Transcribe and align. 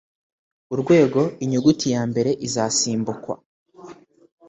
urwego 0.73 1.21
Inyuguti 1.43 1.87
ya 1.95 2.01
mbere 2.11 2.31
izasimbukwa 2.47 3.33